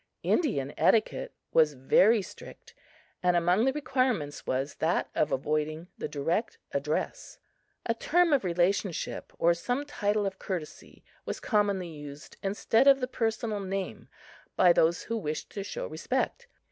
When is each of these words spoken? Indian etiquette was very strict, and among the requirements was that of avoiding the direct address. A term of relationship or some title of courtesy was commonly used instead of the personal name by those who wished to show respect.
Indian 0.23 0.73
etiquette 0.77 1.31
was 1.53 1.73
very 1.75 2.23
strict, 2.23 2.73
and 3.21 3.35
among 3.37 3.65
the 3.65 3.71
requirements 3.71 4.47
was 4.47 4.73
that 4.79 5.11
of 5.13 5.31
avoiding 5.31 5.89
the 5.95 6.07
direct 6.07 6.57
address. 6.71 7.37
A 7.85 7.93
term 7.93 8.33
of 8.33 8.43
relationship 8.43 9.31
or 9.37 9.53
some 9.53 9.85
title 9.85 10.25
of 10.25 10.39
courtesy 10.39 11.03
was 11.23 11.39
commonly 11.39 11.89
used 11.89 12.35
instead 12.41 12.87
of 12.87 12.99
the 12.99 13.07
personal 13.07 13.59
name 13.59 14.09
by 14.55 14.73
those 14.73 15.03
who 15.03 15.15
wished 15.19 15.51
to 15.51 15.63
show 15.63 15.85
respect. 15.85 16.47